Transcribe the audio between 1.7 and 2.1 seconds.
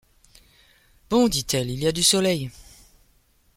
y a du